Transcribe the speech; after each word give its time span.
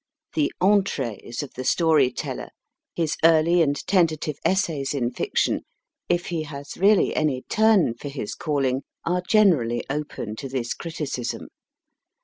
The 0.33 0.51
entrees 0.59 1.43
of 1.43 1.53
the 1.53 1.63
story 1.63 2.11
teller 2.11 2.49
his 2.95 3.17
early 3.23 3.61
and 3.61 3.75
tentative 3.85 4.39
essays 4.43 4.95
in 4.95 5.11
Fiction 5.11 5.61
if 6.09 6.25
he 6.29 6.41
has 6.41 6.75
really 6.75 7.15
any 7.15 7.43
turn 7.49 7.93
for 7.93 8.09
his 8.09 8.33
calling, 8.33 8.81
are 9.05 9.21
generally 9.21 9.83
open 9.91 10.35
to 10.37 10.49
this 10.49 10.73
criticism. 10.73 11.49